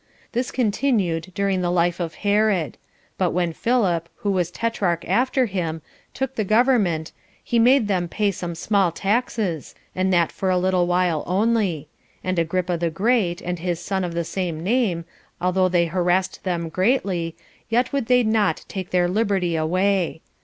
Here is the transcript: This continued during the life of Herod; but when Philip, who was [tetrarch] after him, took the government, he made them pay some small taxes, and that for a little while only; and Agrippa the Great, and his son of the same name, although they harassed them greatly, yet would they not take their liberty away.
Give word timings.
This 0.31 0.49
continued 0.49 1.31
during 1.35 1.61
the 1.61 1.69
life 1.69 1.99
of 1.99 2.15
Herod; 2.25 2.79
but 3.19 3.33
when 3.33 3.53
Philip, 3.53 4.09
who 4.15 4.31
was 4.31 4.49
[tetrarch] 4.49 5.05
after 5.07 5.45
him, 5.45 5.83
took 6.15 6.33
the 6.33 6.43
government, 6.43 7.11
he 7.43 7.59
made 7.59 7.87
them 7.87 8.07
pay 8.07 8.31
some 8.31 8.55
small 8.55 8.91
taxes, 8.91 9.75
and 9.95 10.11
that 10.11 10.31
for 10.31 10.49
a 10.49 10.57
little 10.57 10.87
while 10.87 11.23
only; 11.27 11.87
and 12.23 12.39
Agrippa 12.39 12.77
the 12.77 12.89
Great, 12.89 13.43
and 13.43 13.59
his 13.59 13.79
son 13.79 14.03
of 14.03 14.15
the 14.15 14.23
same 14.23 14.63
name, 14.63 15.05
although 15.39 15.69
they 15.69 15.85
harassed 15.85 16.43
them 16.43 16.69
greatly, 16.69 17.35
yet 17.69 17.93
would 17.93 18.07
they 18.07 18.23
not 18.23 18.65
take 18.67 18.89
their 18.89 19.07
liberty 19.07 19.55
away. 19.55 20.21